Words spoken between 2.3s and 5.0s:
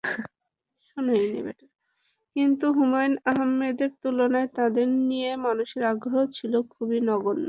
কিন্তু হুমায়ূন আহমেদের তুলনায় তাঁদের